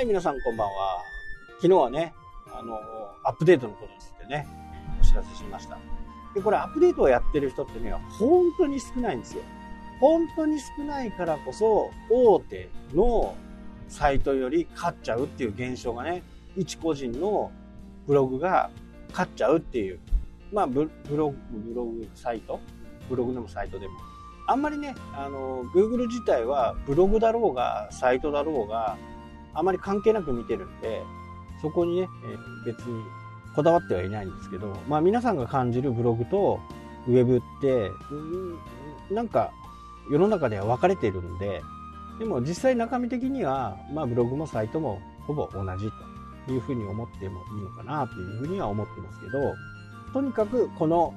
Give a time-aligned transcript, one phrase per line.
[0.00, 1.02] はい、皆さんこんばんは。
[1.56, 2.14] 昨日はね、
[2.54, 2.80] あの、
[3.22, 4.48] アップデートのことについてね、
[4.98, 5.76] お知らせしました。
[6.34, 9.42] で、これアップデートをやってる人ってね、本当に少ないんですよ。
[10.00, 13.34] 本当に少ないからこそ、大手の
[13.88, 16.22] サイトより勝っちゃうっていう現象がね、
[16.56, 17.52] 一個人の
[18.06, 18.70] ブログが
[19.10, 20.00] 勝っちゃうっていう、
[20.50, 22.58] まあブログ、ブログサイト？
[23.10, 23.92] ブログでもサイトでも。
[24.46, 28.96] あんまりね、あの、Google 自体はブログだろうが、サイトだろうが、
[29.54, 31.02] あまり関係なく見てるんで、
[31.60, 32.36] そこにね、え
[32.66, 33.02] 別に
[33.54, 36.60] こだわってはいないんですけど、まあ皆さんが感じるブログと
[37.08, 39.52] ウェブって、んなんか
[40.10, 41.62] 世の中では分かれてるんで、
[42.18, 45.90] でも実際中身的には、まあブログもサイトもほぼ同じ
[46.46, 49.54] というふうに思ってもいいのかなというふうには思ってますけど、
[50.12, 51.14] とにかくこの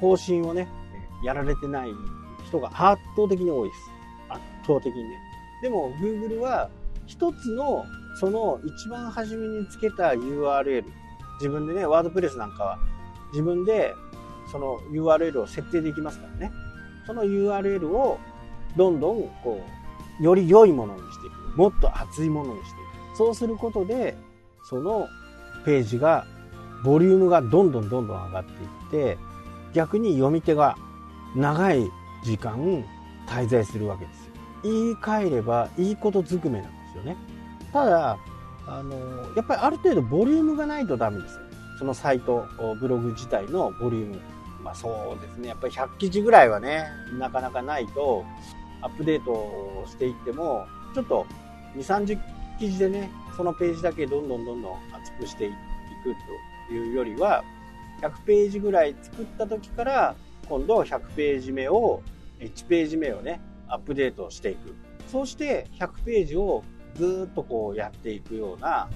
[0.00, 0.68] 更新をね、
[1.24, 1.90] やられてない
[2.46, 3.90] 人が圧倒的に多いです。
[4.28, 5.18] 圧倒的にね。
[5.62, 6.70] でも Google は
[7.08, 7.84] 一つの
[8.20, 10.84] その一番初めにつけた URL
[11.40, 12.78] 自分でねワードプレスなんかは
[13.32, 13.94] 自分で
[14.52, 16.52] その URL を設定できますからね。
[17.06, 18.18] その URL を
[18.76, 19.64] どんどんこ
[20.20, 21.56] うより良いものにしていく。
[21.56, 22.74] もっと熱いものにしてい
[23.14, 23.16] く。
[23.16, 24.16] そうすることで
[24.68, 25.08] その
[25.64, 26.26] ページが
[26.84, 28.50] ボリュームがどんどんどんどん上がって
[29.00, 29.18] いって
[29.72, 30.76] 逆に読み手が
[31.34, 31.90] 長い
[32.24, 32.84] 時間
[33.26, 34.32] 滞在するわけですよ。
[34.64, 37.16] 言い換えればいいことずくめなんよね。
[37.72, 38.18] ただ
[38.66, 38.96] あの
[39.34, 41.38] やっぱりある程度ボリュームがないとダメです
[41.78, 42.46] そのサイト
[42.80, 44.20] ブログ自体のボリューム。
[44.62, 45.48] まあそうですね。
[45.48, 46.86] やっぱり100記事ぐらいはね
[47.18, 48.24] なかなかないと
[48.82, 51.26] アップデートしていってもちょっと
[51.76, 52.18] 2 3 0
[52.58, 55.54] 記事でねそのページだけどんどんどんどん厚くしていく
[56.68, 57.44] というよりは
[58.02, 60.16] 100ページぐらい作った時から
[60.48, 62.02] 今度100ページ目を
[62.40, 64.74] 1ページ目をねアップデートしていく。
[65.06, 66.64] そうして100ページを
[66.94, 68.88] ずっとこうやっていくような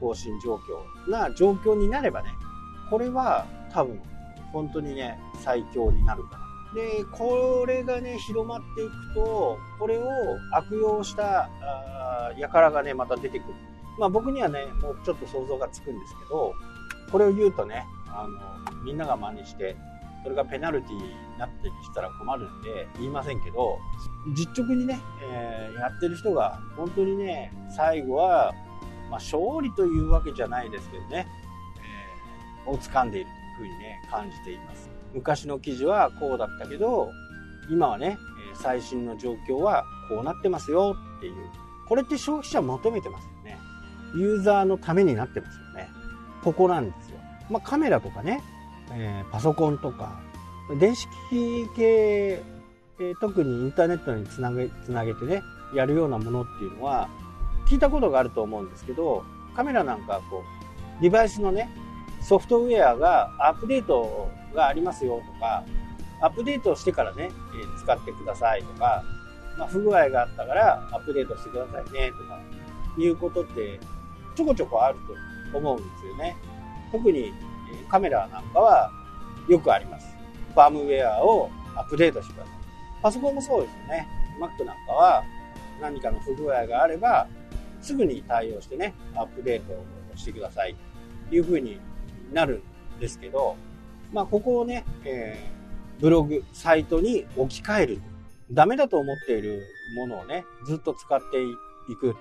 [0.00, 2.30] 更新状況な状況になればね
[2.90, 4.00] これは多分
[4.52, 6.44] 本当にね最強になるかな
[6.74, 10.08] でこれがね広まっていくとこれを
[10.52, 11.48] 悪用した
[12.50, 13.54] 輩がねまた出てくる。
[13.98, 16.52] まあ僕にはねもうちょっと想像がつくんですけど
[17.12, 19.76] これを言うとねあのみんなが真似して
[20.24, 23.78] それがペナルティになってしたら困るんで言いませんけど
[24.34, 28.52] 実直にね、えー、やってる人が本当にね最後は、
[29.10, 31.26] まあ、勝利というわけじゃないですけどね、
[32.66, 34.90] えー、を掴んでいるというふうにね感じています。
[35.12, 37.12] 昔の記事はこうだったけど
[37.70, 38.18] 今はね
[38.54, 41.34] 最新の状況はこうなってますよっていう。
[41.86, 43.58] これって消費者求めてますよね。
[44.16, 45.88] ユーザーのためになってますよね。
[46.42, 47.18] ここなんですよ、
[47.50, 48.42] まあ、カメラとかね
[48.92, 50.20] えー、パソコンとか
[50.78, 55.42] 電子機器系、えー、特にインターネットにつなげつなげてね
[55.74, 57.08] やるようなものっていうのは
[57.66, 59.24] 聞いたことがあると思うんですけど
[59.54, 60.42] カメラなんかこ
[60.98, 61.68] うデバイスのね
[62.22, 65.64] ソフトウェアがアップデートがありますよとか
[66.20, 69.04] アップデートしてからね、え、使ってくださいとか、
[69.58, 72.40] まあ、不具合があったからアップデートしてくださいねとか
[72.96, 73.78] いうことって
[74.34, 74.98] ちょこちょこある
[75.52, 76.36] と思うんですよね。
[76.90, 77.32] 特に
[77.94, 78.90] カメラなんかは
[79.48, 80.16] よくあります。
[80.52, 82.54] ファームウェアをアップデートしてください。
[83.00, 84.08] パソコンもそうですよね。
[84.40, 85.22] Mac なんかは
[85.80, 87.28] 何かの不具合があれば、
[87.80, 89.84] すぐに対応してね、アップデートを
[90.16, 90.74] してください
[91.28, 91.78] という風に
[92.32, 92.64] なる
[92.96, 93.54] んですけど、
[94.12, 98.00] まあ、ここをね、えー、ブログ、サイトに置き換える。
[98.50, 99.62] ダメだと思っている
[99.98, 101.40] ものをね、ずっと使って
[101.92, 102.16] いく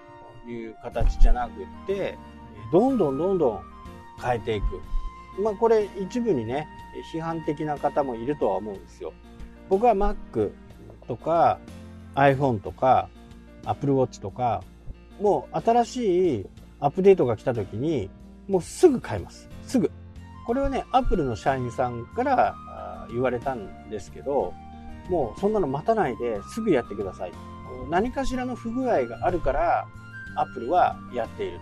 [0.46, 2.16] という形じゃなくって、
[2.72, 3.62] どんどんどんどん
[4.22, 4.80] 変えていく。
[5.40, 6.68] まあこれ一部にね
[7.14, 9.14] 批判的な方もいるとは思うんですよ。
[9.70, 10.52] 僕は Mac
[11.08, 11.60] とか
[12.16, 13.10] iPhone とか
[13.66, 14.64] Apple Watch とか
[15.20, 16.46] もう新しい
[16.80, 18.10] アップデートが来た時に
[18.48, 19.50] もうすぐ買います。
[19.66, 19.90] すぐ。
[20.46, 22.56] これはね Apple の社員さんから
[23.10, 24.54] 言われたんですけど
[25.10, 27.32] もうそんなの待たないですぐやってください。
[27.90, 29.88] 何かしらの不具合があるから
[30.36, 31.60] Apple はやっている。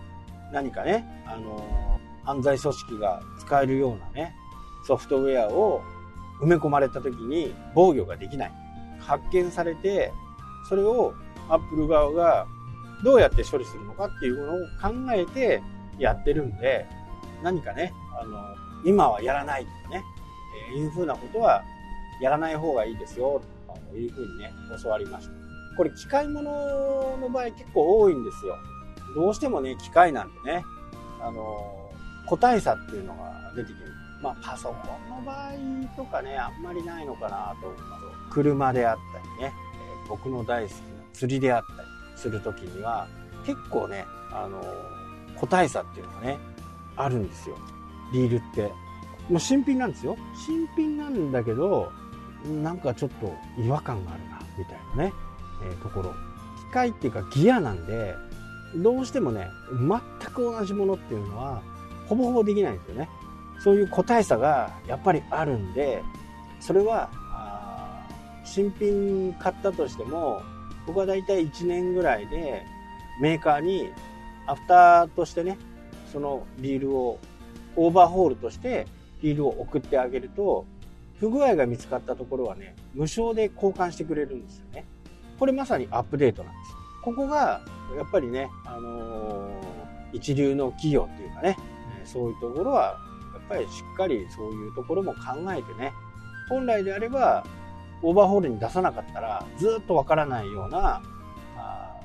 [0.52, 1.91] 何かねあの
[2.24, 4.36] 犯罪組織が使えるようなね、
[4.86, 5.82] ソフトウェアを
[6.42, 8.52] 埋め込まれた時に防御ができない。
[9.00, 10.12] 発見されて、
[10.70, 11.14] それを
[11.50, 12.48] アップル側が
[13.04, 15.62] どうやって処理するのかっていうものを考えて
[15.98, 16.88] やってるんで、
[17.44, 18.38] 何かね、あの、
[18.86, 20.04] 今はやらないとかね、
[20.72, 21.64] えー、いうふうなことは
[22.22, 23.42] やらない方がいいですよ、
[23.90, 24.52] というふうにね、
[24.82, 25.34] 教わりました。
[25.78, 26.44] これ機械物
[27.18, 28.56] の場合結構多いんですよ。
[29.16, 30.64] どうしてもね、機械なんでね、
[31.22, 31.81] あの
[32.26, 33.92] 個体差っていうのが出てきる。
[34.22, 34.76] まあ、パソコ
[35.08, 35.52] ンの場合
[35.98, 38.02] とかね、あんまりないのかなと思うます
[38.32, 39.54] 車であったりね、
[40.06, 40.78] え、僕の大好きな
[41.14, 43.08] 釣りであったりする時には、
[43.46, 44.62] 結構ね、あの、
[45.36, 46.40] 個体差っていうのがね、
[46.96, 47.58] あるんですよ。
[48.14, 48.72] リールって。
[49.30, 50.16] もう新品なんですよ。
[50.46, 51.92] 新品なんだけど、
[52.46, 55.14] なんかちょっと違和感があるな、みたいなね、
[55.64, 56.14] えー、ところ。
[56.70, 58.16] 機械っていうかギアなんで、
[58.78, 61.62] どうしてもね、全く同じものっていうのは、
[62.12, 63.10] ほぼほぼできないんですよね。
[63.64, 66.04] そういう個体差がやっぱりあるんで、
[66.60, 67.10] それは、
[68.44, 70.42] 新品買ったとしても、
[70.86, 72.66] 僕はだいたい1年ぐらいで
[73.22, 73.88] メーカーに
[74.46, 75.58] アフターとしてね、
[76.12, 77.18] そのリールを
[77.78, 78.88] オーバーホールとして
[79.22, 80.66] リールを送ってあげると、
[81.18, 84.84] 不具合が見つかったところはね、無償で交換してくれるんですよね。
[85.40, 86.76] これまさにアップデートなんです。
[87.06, 87.62] ここが、
[87.96, 91.56] やっぱりね、あのー、一流の企業っていうかね、
[92.06, 92.98] そういうところは、
[93.34, 95.20] やっぱりしっかりそういうところも考
[95.54, 95.94] えてね、
[96.50, 97.46] 本来であれば、
[98.02, 101.02] オーバーホールに出さなかったら、ずっとわからないような、
[101.58, 102.00] あ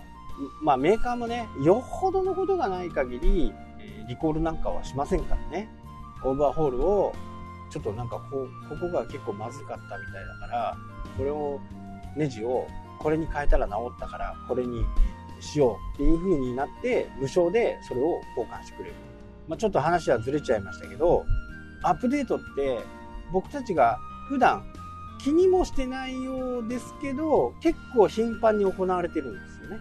[0.63, 3.53] まあメーカーもね、よほどのことがない限り、
[4.09, 5.69] リコールなんかはしませんからね。
[6.23, 7.15] オーバーホールを、
[7.71, 10.77] ちょっとなんかこ、ここが結構まずかったみたいだから、
[11.17, 11.61] これを、
[12.17, 12.67] ネジを
[12.99, 14.85] これに変えたら治ったから、これに
[15.41, 18.95] しようっていう風になって、無償でそれを交換してくれる。
[19.49, 21.25] まあ、ちょっと話はずれちゃいましたけど、
[21.83, 22.81] アップデートって
[23.33, 23.99] 僕たちが
[24.29, 24.65] 普段
[25.19, 29.79] 気にもしてないようですけど、結構頻繁に行われてるんですよね。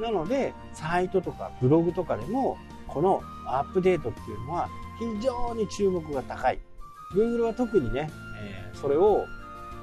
[0.00, 2.56] なので、サイトとかブログとかでも、
[2.88, 4.68] このアップデートっていうのは
[4.98, 6.58] 非常に注目が高い。
[7.14, 8.10] Google は特にね、
[8.40, 9.26] えー、それを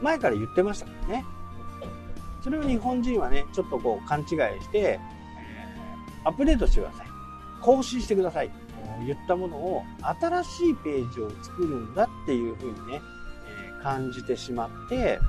[0.01, 1.25] 前から言ってましたからね。
[2.43, 4.27] それを日本人はね、ちょっとこう勘違い
[4.61, 7.07] して、えー、アップデートしてください。
[7.61, 8.51] 更新してください。
[9.05, 13.01] 言ったものを新しいページを作るんだっていうふうにね、
[13.79, 15.19] え、感じてしまって、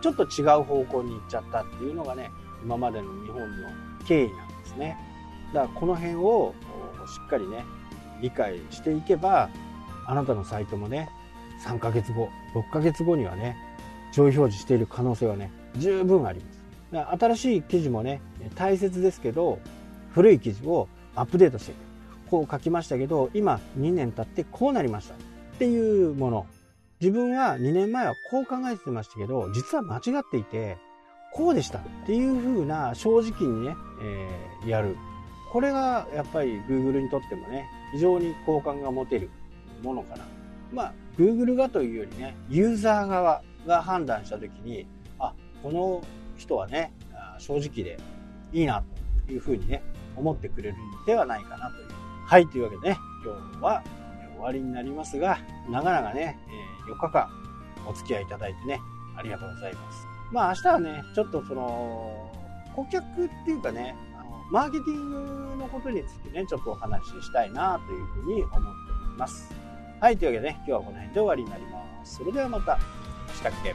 [0.00, 2.30] ちょっと違う方向に行っちゃったっていうのがね、
[2.62, 3.68] 今までの日本の
[4.06, 4.96] 経緯なんですね。
[5.52, 6.54] だからこの辺を
[7.06, 7.64] しっかりね、
[8.20, 9.50] 理解していけば、
[10.06, 11.10] あなたのサイトもね、
[11.64, 13.56] 3ヶ月後、6ヶ月後にはね、
[14.12, 16.60] 上位表示している可能性はね、十分あります。
[17.20, 18.20] 新しい記事もね、
[18.56, 19.58] 大切ですけど、
[20.12, 21.89] 古い記事をアップデートしていく。
[22.30, 25.14] こう書きましたけど、今2年経ってこうなりました。
[25.14, 25.16] っ
[25.58, 26.46] ていうもの。
[27.00, 30.76] 自分は2年前はこう考えてましたけど、実は間違っていて、
[31.32, 34.96] こうでしたっていう風な正直にね、えー、やる。
[35.52, 39.30] これがやっぱり Google にとってもね、非常に好感が持てる
[39.82, 40.24] ものかな。
[40.72, 44.86] まあ、Google がというよりね、ユーザー側が判断したときに、
[45.18, 46.02] あ、この
[46.36, 46.92] 人はね、
[47.38, 47.98] 正直で
[48.52, 48.82] いいな
[49.26, 49.82] というふうにね、
[50.16, 51.99] 思ってくれるのではないかなという。
[52.30, 53.82] はい、というわけでね、今日は
[54.36, 56.38] 終わりになりますが、長々ね、
[56.86, 57.28] え4日間
[57.84, 58.80] お付き合いいただいてね、
[59.16, 60.06] ありがとうございます。
[60.30, 62.30] まあ明日はね、ちょっとその、
[62.76, 69.52] 顧客っていうかね、あのマーケティングのことについてね、ちょっとお話ししたいなというふうに思っております。
[70.00, 72.14] はい、というわけでね、今日はこの辺で終わりになります。
[72.18, 72.78] それではまた、
[73.34, 73.74] したっけ